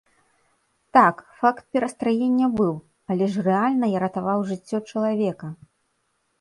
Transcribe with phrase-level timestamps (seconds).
[0.95, 2.73] Так, факт перастраення быў,
[3.13, 5.47] але ж рэальна я ратаваў жыццё чалавека!